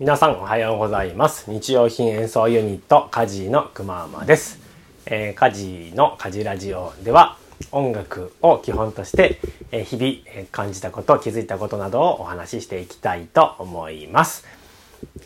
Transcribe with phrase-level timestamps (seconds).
[0.00, 1.50] 皆さんおはようございます。
[1.50, 4.58] 日用品演奏ユニットカジのくままです、
[5.04, 7.36] えー、カジのカジラジオでは
[7.70, 9.40] 音楽を基本として、
[9.70, 14.46] えー、日々感じたこと気づいたことなどをお話ししていきたいと思います。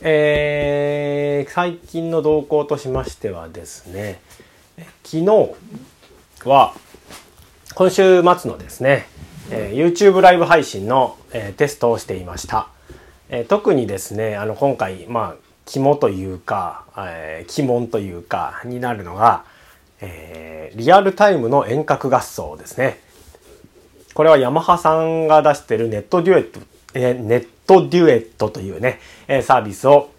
[0.03, 4.21] えー、最近の動向としましてはですね
[5.05, 5.55] 昨日
[6.47, 6.75] は
[7.77, 9.07] 今週末のですね、
[9.53, 12.74] えー、YouTube ライブ配信の、えー、テストをしていました。
[13.37, 15.37] え、特にですね、あの今回、まあ、
[15.67, 19.45] 肝というか、えー、鬼門というか、になるのが、
[20.01, 23.01] えー、リアルタイムの遠隔合奏ですね。
[24.15, 26.61] これはヤマハさんが出してるネットデュエット、
[26.95, 30.11] えー、ネットデュエットというね、え、サービスを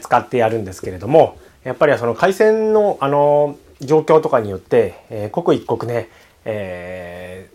[0.00, 6.08] 使ってやるんですけれども、やっぱりその回線の、あの状況とかによって、え、刻一刻ね、
[6.46, 7.50] え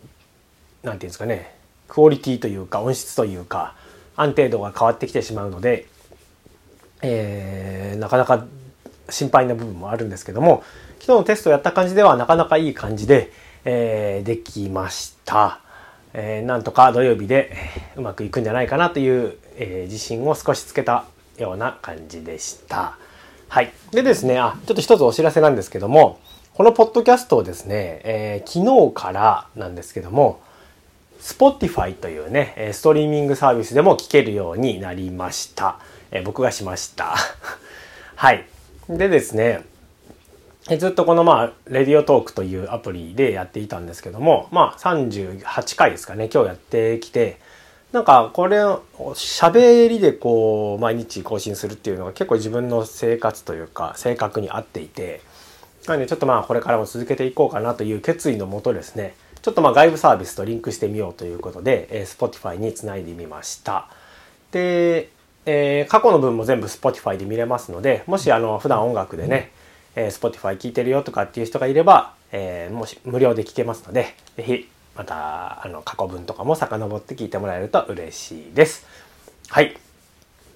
[0.84, 1.56] ー、ていうんですかね、
[1.88, 3.74] クオリティというか音質というか、
[4.20, 5.88] 安定度が変わってきてしまうので、
[7.02, 8.46] えー、なかなか
[9.10, 10.64] 心配な部分もあるんですけども、
[11.00, 13.32] 昨日のテストをやった感じではなかなかいい感じで、
[13.64, 15.62] えー、できました。
[16.14, 17.56] えー、なんとか土曜日で
[17.96, 21.06] うまくいくんじゃないかなという、えー、自信を少しつけた
[21.38, 22.98] ような感じでした。
[23.48, 23.72] はい。
[23.92, 26.20] でですね、あ、ちょっと一つお知らせなんですけども、
[26.54, 30.42] このポッドキャストをですね、えー、昨日からなんですけども、
[31.20, 35.80] Spotify というね、ストリーミングサービスでも聞けるようになりました。
[36.12, 37.16] え、僕がしました。
[38.16, 38.46] はい。
[38.88, 39.64] でですね、
[40.78, 47.38] ずっとこのまあ、レディオトークというアプリでやっていたんですけども、まあ38回ですかね、今日やってきて、
[47.92, 48.84] なんかこれを
[49.16, 55.22] 喋りでこう毎日更新するっていうのが結構自分の生活というか性格に合っていて、
[55.88, 63.90] なのでちょっとまあこれからも続けていこうかなという決意のもとですね、ちょっとまあ外部サービスとリンクしてみようということで、えー、Spotify につないでみました。
[64.52, 65.10] で、
[65.46, 69.52] えー、過去の分も全部 Spotify で見れますので、もしあの普段音楽でね、
[69.96, 78.86] えー、Spotify 聞いてるよとかっていう人がいれば、えー、もし無料で聞けますので、ぜひまたあの過去分とかも遡って聞いてもらえると嬉しいです。
[79.48, 79.78] はい。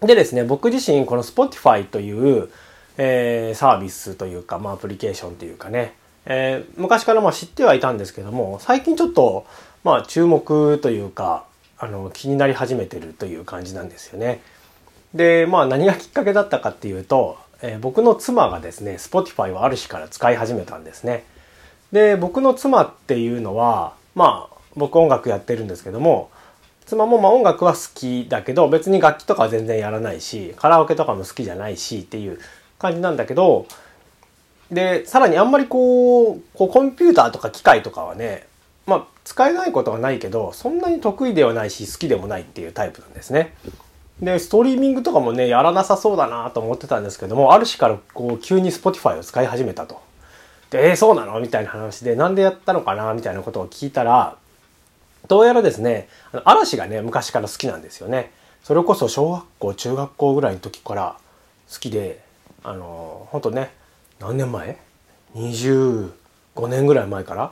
[0.02, 2.50] でですね、僕自身この Spotify という、
[2.98, 5.94] えー、サービスというか、まあ、アプリケーションというかね、
[6.26, 9.46] えー、昔からまあ知ってはいたんですけども最近ちょっと
[9.84, 11.46] まあ注目というか
[11.78, 14.42] あの気になり始めてるという感じなんですよね。
[15.14, 21.26] でまあ何がきっかけだったかっていうと、えー、僕の妻がですね Spotify をある日から使い始めたんですね。
[21.92, 26.32] で僕の妻っていうのはまあ僕音楽やってるんですけども
[26.86, 32.40] 妻もまあ音楽は好きだけど別に楽器とかは全然やらないしカラオケとかも好きじゃないしっていう
[32.80, 33.68] 感じなんだけど
[34.74, 38.48] でさらにあんまりこうこうコンピューターとか機械とかはね
[38.86, 43.54] まあ使えないことはないけどそんなに得意ではないし好きでもないっていうタイプなんですね。
[44.20, 50.02] でストリーミングとかもねやらなさそうだなと思ってたんですけどもある日からこう急に Spotify を使い始めたと。
[50.70, 51.40] でえー、そうなの？
[51.40, 54.38] みたいな話でなんでやったのかなみたいなことを聞いたら
[55.28, 56.08] どうやらですね
[56.46, 58.32] 嵐がね昔から好きなんですよね。
[58.64, 61.18] それこそ小学校中学校ぐらいの時から
[61.72, 62.24] 好きで
[62.64, 63.72] あの本当ね
[64.24, 64.78] 何年前
[65.36, 66.12] ?25
[66.70, 67.52] 年ぐらい前から？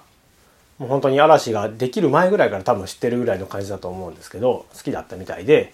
[0.80, 5.74] もう本当に嵐ができる前ぐらいから多分知ってるぐらいの感じだと思うんですけど好きだったみたいで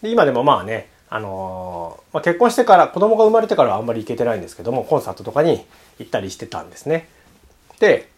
[0.00, 5.64] で今でもまあねあのー、まあ、結婚してから子供が生まれてからはあんまり行けてないんですけどもコンサートとかに
[5.98, 7.08] 行ったりしてたんですね。
[7.78, 8.08] で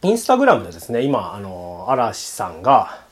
[0.00, 3.04] インスタグラムでですね今あの嵐さんが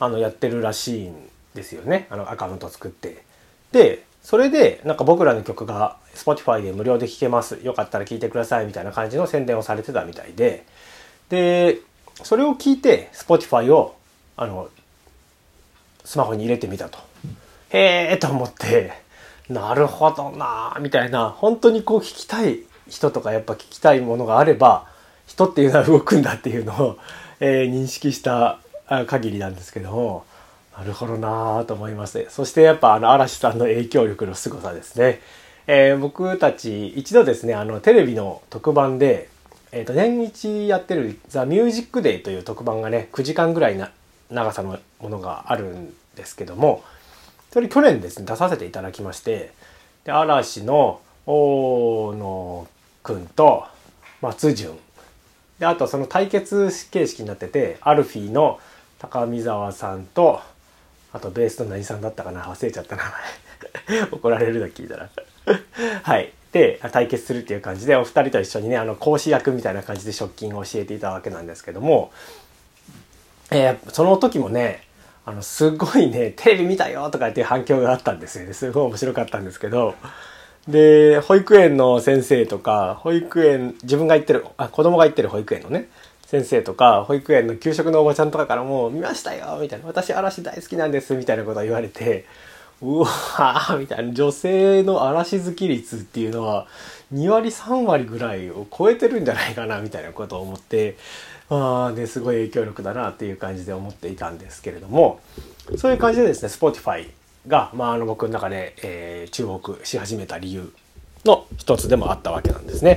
[0.00, 1.14] あのやってるらしいん
[1.54, 3.24] ですよねあのアカウント作って。
[3.72, 7.60] でそれでなんか僕らの曲が Spotify で無料で聴けます。
[7.62, 10.66] よかったら聴いてくださいみたいな感じの宣伝をされてたみたいで、
[11.28, 11.78] で、
[12.24, 13.94] それを聞いて Spotify を
[14.36, 14.68] あの
[16.04, 16.98] スマホに入れてみたと。
[17.70, 18.94] へえと思って、
[19.48, 24.88] なるほどなみたいな、本当にこう聞きたい人とかやっぱ聞きたいものがあれば、
[25.28, 26.98] 人っていうのは動くんだっていうのを、
[27.38, 28.58] えー、認識した
[29.06, 30.24] 限りなんですけども、
[30.76, 32.26] なるほどなと思います。
[32.28, 35.20] そしてやっぱあの嵐さんの影響力の凄さですね。
[35.66, 39.28] えー、僕たち一度ですね、あのテレビの特番で、
[39.72, 43.90] えっ、ー、と年一やってるザ・ミュージックデイという特番がね、9時間ぐらいな
[44.30, 46.84] 長さのものがあるんですけども、
[47.52, 49.52] それ去年ですね、出させていただきまして、
[50.04, 52.68] で嵐の大野
[53.02, 53.64] くんと
[54.22, 54.78] 松潤
[55.58, 58.60] であとその対決形式になっててアルフィーの
[58.98, 60.40] 高見沢さんと
[61.16, 62.42] あとベースの何さんだったかな？
[62.42, 63.02] 忘れちゃった名
[63.88, 65.08] 前 怒られるの聞いたら。
[66.02, 66.32] はい。
[66.52, 72.12] で対決するっていう感じでお二人と一緒にねあの講師役みたいな感じでショッキングを教えていたわけなんですけども、
[73.50, 74.86] えー、その時もね
[75.28, 78.52] あの、すごいね、テレビ見たよとかっていう反響があったんですよね。
[78.52, 79.96] すごい面白かったんですけど、
[80.68, 85.88] で、保育園の先生とか、保育園、自分が行ってる、あ、子供が行ってる保育園のね、
[86.26, 92.26] 先生とか、保育園の給食のおばちゃんとかからも、見ましたよみたいな、私嵐大好きなんですみたいなことを言われて、
[92.82, 96.66] うわーみたいな、女性の嵐好き率っていうのは、
[97.14, 100.96] 2割3割ぐらいを超えてるんじゃないかなみたいなことを思って、
[101.48, 105.20] ああ、すごい影響力だなっていう感じで思っていたんですけれども、
[105.76, 107.08] そういう感じでですね、Spotify
[107.46, 110.72] が、まあ、あの僕の中で、えー、注目し始めた理由
[111.24, 112.96] の一つでもあったわけなんですね。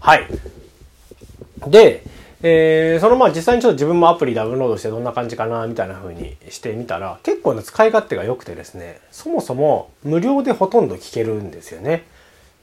[0.00, 0.26] はい。
[1.68, 2.02] で、
[2.42, 12.04] えー、そのまあ実際にちょっと自分もアプリダウンロードしてどんな感じかなみたいな風にしてみたら結構な使い勝手が良くてですねそもそも無料でほとんど聴けるんですよね。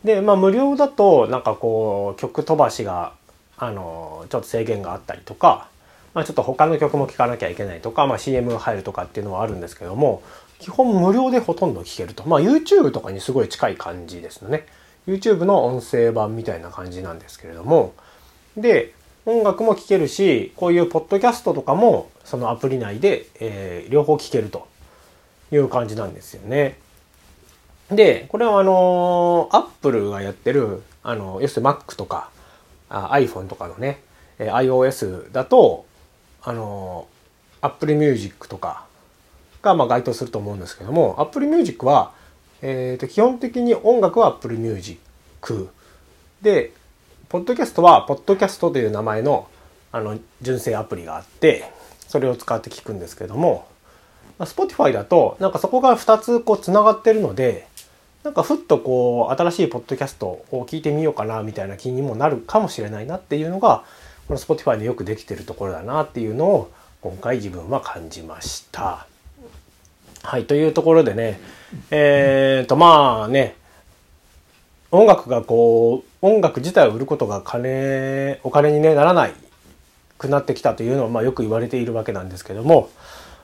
[0.04, 3.14] でまあ無料だとなんかこう曲飛ばしが
[3.58, 5.68] あのちょっと制限があったりとか、
[6.14, 10.22] まあ、ちょっと他の曲も聴かなきゃいけないとか、まあ、CM が入るとかっていうのはあるんですけども
[10.60, 12.28] 基本無料でほとんど聴けると。
[12.28, 14.66] まあ YouTube とかにすごい近い感じですよね。
[15.08, 17.94] YouTube の音声版みたいな感じなんですけれども。
[18.56, 18.94] で、
[19.26, 24.68] 音楽も聴けるし、こういうポッドキャストとかもそのアプリ内で、えー、両方聴けると
[25.52, 26.78] いう感じなんですよね。
[27.90, 32.30] で、これはあの、Apple がやってる、あの、要するに Mac とか、
[32.90, 34.02] iPhone とかのね、
[34.40, 35.86] iOS だと、
[36.42, 37.08] あの、
[37.62, 38.86] Apple Music とか
[39.62, 42.12] がまあ該当すると思うんですけども、Apple Music は、
[42.62, 45.00] えー、と基本的に音楽は Apple Music
[46.42, 46.74] で、
[47.34, 49.48] ポッドキャストは、ポッドキャストという名前の、
[49.92, 51.64] あの、純正アプリがあって、
[52.08, 53.66] それを使って聞くんですけども、
[54.38, 57.68] Spotify だと、なんかそこが2つこう繋がってるので、
[58.22, 63.84] なんかふっとこう、新しいポッドキャストを聞いてみようかな、みたいな気にもなるかもしれないなっていうのが、
[64.28, 66.72] この Spotify でよくできてるところだなっていうのを、
[67.02, 69.08] 今回自分は感じました。
[70.22, 71.42] はい、というところでね、
[71.90, 73.56] えっ、ー、と、まあね、
[74.92, 79.34] 音楽がこう、音楽自体を売ることが金、お金に、ね、ならない
[80.18, 82.90] くなってきたというのは、まあ、よく言われているわけなんですけども、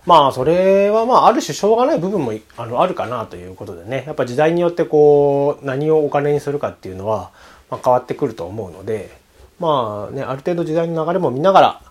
[0.05, 7.31] まあ、それはまあ、ある種しょうがない部分もあのあるかなということでね、やっぱ時代によってこう、何をお金にするかっていうのは、
[7.69, 9.11] ま、変わってくると思うので、
[9.59, 11.81] まあね、ある程度時代の流れも見ながら、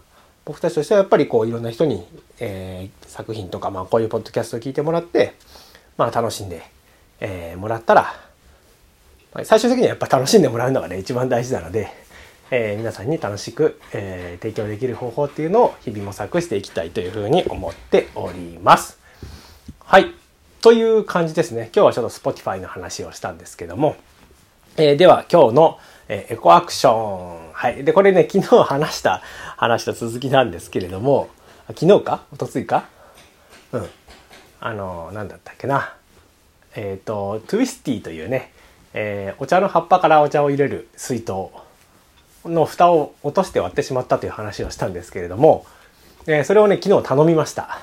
[0.46, 2.06] 僕たちとしてはやっぱりこう、いろんな人に、
[2.40, 5.34] えー、作品とか、まあ、こういうポッドキャストを聞いてもらって、
[5.98, 6.62] まあ、楽しんで、
[7.20, 8.27] えー、もらったら、
[9.44, 11.88] 最終的にはやっぱ楽しんでもらうのがね、一番大事なので、
[12.50, 18.98] えー、皆さんに楽しく、えー、提供できる方法っていうのを日々模索していきたいというふうに思っております。
[19.80, 20.14] はい。
[20.60, 21.70] という感じですね。
[21.74, 23.96] 今日はちょっと Spotify の話をしたんですけども、
[24.76, 27.52] えー、では今日の、えエコアクション。
[27.52, 27.84] はい。
[27.84, 29.20] で、これね、昨日話した
[29.58, 31.28] 話と続きなんですけれども、
[31.68, 32.22] 昨日か？
[32.32, 32.86] おとついか？
[33.72, 33.86] うん。
[34.60, 35.94] あの、なんだったっけな？
[36.74, 38.54] えっ、と、トゥイスティというね、
[39.00, 41.50] えー、お茶の葉っぱからお茶を入れる水筒
[42.44, 45.66] の蓋を落として割ってしまったという話をしたんですけれども、
[46.26, 47.78] えー、それをね、昨日頼みました。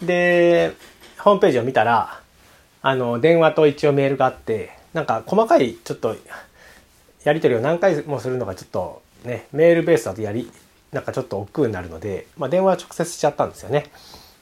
[0.00, 0.72] で、
[1.18, 2.22] ホームページを見たら、
[2.80, 6.16] あの、電話と一応メールがあって、なんか細かいちょっと、
[7.24, 10.50] やり取りを何回もするのがちょっとね、メールベースだとやり、
[10.90, 13.90] なんかちょっと億劫になるので、まあ、電話は直接しちゃったんですよね。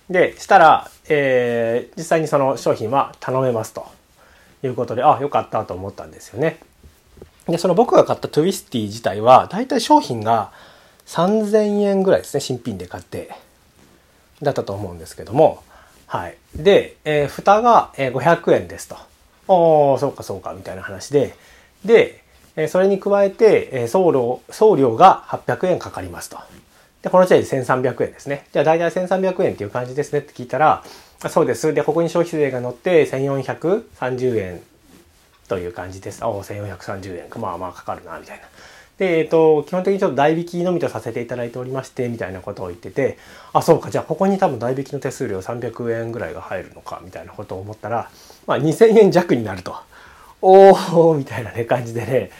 [0.08, 4.03] で、したら、えー、実際にその商品は頼めますと。
[4.66, 6.58] いうことで、あ、よかったと思ったんですよね。
[7.46, 10.52] で、その僕が買ったトゥイスティ自体は、だいたい商品が
[11.06, 13.30] 3000円ぐらいですね、新品で買って、
[14.42, 15.62] だったと思うんですけども、
[16.06, 16.36] はい。
[16.56, 18.96] で、えー、蓋が500円ですと。
[19.48, 21.34] おー、そうかそうか、みたいな話で、
[21.84, 22.22] で、
[22.56, 26.38] えそれに加えて、送料、送料が800円かかりますと。
[27.02, 28.46] で、この時点で1300円ですね。
[28.52, 30.84] じゃあ大体1300円っていう感じですねって聞いたら、
[31.28, 31.72] そうです。
[31.72, 34.62] で、ここに消費税が乗って1430円
[35.48, 36.24] という感じです。
[36.24, 37.38] おお1430円か。
[37.38, 38.44] まあまあかかるな、みたいな。
[38.98, 43.18] で、えっ、と、基本的にちょっと代引きのみとさせていただいておりまして、みたいなことを言ってて、
[43.52, 48.10] あ、そうか、じゃあここに多分代引きの手数料300円ぐらいが入るのか、みたいなことを思ったら、
[48.46, 49.74] まあ2000円弱になると。
[50.46, 52.30] おー、みたいなね、感じでね、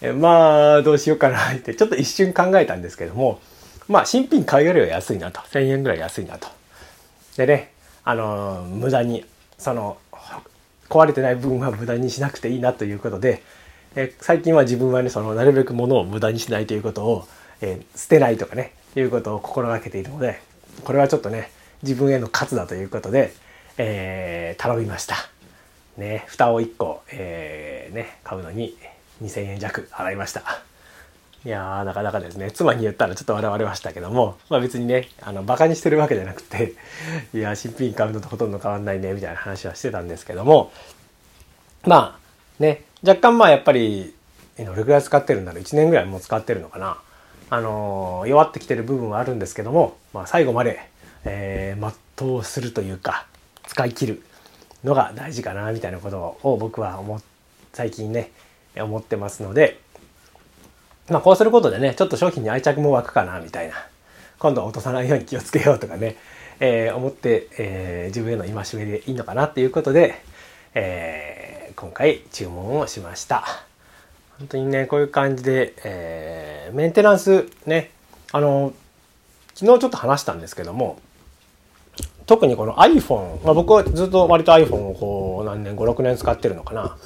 [0.00, 3.40] えまあ、どうしようかなって、ちょっと一瞬考えたんですけども、
[3.88, 5.40] まあ、新品買うよりは安いなと。
[5.40, 6.46] 1000円ぐらい安いなと。
[7.36, 7.72] でね、
[8.10, 9.24] あの無駄に
[9.56, 9.96] その
[10.88, 13.40] 壊れてない分は無駄にしなくていいなということで、
[13.94, 17.28] え最近は自分はねそのなるべく物を無駄にしないということを、
[17.60, 20.40] えー、捨てないとかねいうことを心がけているので
[20.82, 21.52] これはちょっとね
[21.84, 23.32] 自分への勝だということで、
[23.78, 25.14] えー、頼みました。
[25.96, 28.76] ね、蓋を1個、えー、ね、買うのに
[29.22, 30.42] 2000円弱払いました。
[31.42, 36.74] いやー、なかなかですね、妻に言ったらちょっと笑われましたけども、まあ別にね、あの、馬鹿にしてるわけじゃなくて、
[37.32, 40.70] いや、新品買うのとほとんど変わんないね、みたいな話はしてたんですけども、
[41.86, 44.14] まあ、ね、若干まあやっぱり、
[44.58, 46.98] どれぐらい使ってるんだろう、1年ぐらいもう使ってるのかな？
[47.48, 50.90] あのー、弱ってきてる部分はあるんですけども、まあ最後まで、
[51.24, 53.26] えー、全うするというか、
[53.66, 54.22] 使い切る
[54.84, 57.18] のが大事かな、みたいなことを僕は思、
[57.72, 58.30] 最近ね、
[58.76, 59.80] 思ってますので、
[61.08, 63.74] まあこうすることでね、ちょっと商品に愛着も湧くかな、みたいな。
[64.38, 66.16] 今度は落とさないように気をつけようとかね、
[66.60, 70.22] えー、思って、えー、自分への戒めでいいのかなっていうことで、
[70.74, 73.44] えー、今回注文をしました。
[74.38, 77.90] 本当にね、こういう感じで、えー、メンテナンスね、
[78.32, 78.72] あの、
[79.54, 80.98] 昨日ちょっと話したんですけども、
[82.24, 86.96] 特にこの iPhone、まあ、僕はずっと割と iPhone をこう何年、5、6年使ってるのかな。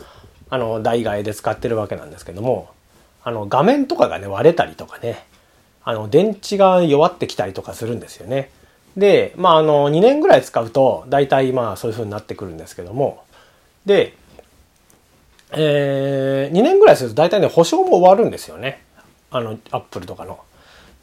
[0.50, 2.70] あの、代替えで使ってるわけなんですけども、
[3.24, 5.24] あの、画面とかがね、割れたりとかね、
[5.82, 8.50] あの、電池が弱ってきたりとかするんですよね。
[8.96, 13.24] で、まあ、あの、2年ぐらい使うと、大体まあ、そういう風になってくるんですけども、
[13.86, 14.14] で、
[15.52, 18.82] えー、2年ぐらいすると大体ね、保証も終わるんですよね。
[19.30, 20.38] あの、アップルとかの。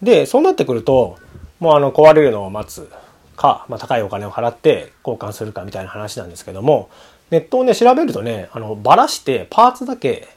[0.01, 1.17] で、そうなってくると、
[1.59, 2.89] もうあの、壊れるのを待つ
[3.35, 6.89] か、まあ、高いお金を払って交換するかみたいな話なんですけども、
[7.29, 10.27] ネットをね、調べるとね、あの、ばらしてパーツだけ、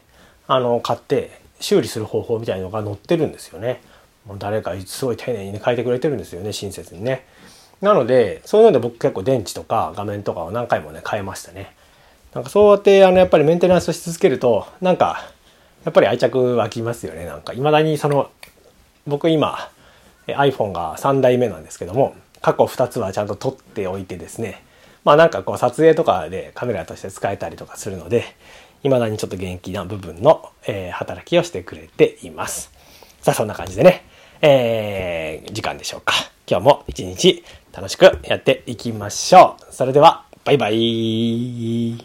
[0.46, 3.80] あの、買って修理する方法みたいのが載ってるんですよね。
[4.26, 7.26] もう誰かすごい丁寧にね、書いてくれてるんですよね、親切にね。
[7.80, 11.74] なので、そういうので僕結構電池とか画面とかを何回もね、変えましたね。
[12.34, 15.24] なんかそうやって、あの、やっぱりメンテナンスし続けると、なんか、
[15.84, 17.24] やっぱり愛着湧きますよね。
[17.24, 18.30] なんか、未だにその、
[19.06, 19.70] 僕今、
[20.26, 24.62] iPhone が3代目なんですけども、過去2つはちゃんと撮っておいてですね、
[25.04, 28.24] まあなんかこう撮影とかでカメラとして使えたりとかするので、
[28.84, 32.70] 未だにちょっと元気な部分の、えー、働きをしてくれています。
[33.22, 34.04] さあそんな感じでね、
[34.42, 36.12] えー、時間でしょうか。
[36.46, 39.72] 今日も一日楽しくやっていきましょう。
[39.72, 41.98] それでは、バイバイ。